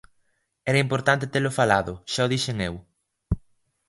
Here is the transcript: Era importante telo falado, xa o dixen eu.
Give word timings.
Era 0.69 0.83
importante 0.85 1.31
telo 1.33 1.55
falado, 1.59 1.93
xa 2.11 2.21
o 2.25 2.31
dixen 2.33 2.57
eu. 2.67 2.75